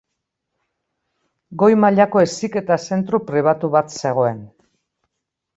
Goi 1.63 1.69
mailako 1.83 2.23
heziketa 2.25 2.79
zentro 2.89 3.23
pribatu 3.29 3.73
bat 3.77 3.97
zegoen. 4.03 4.45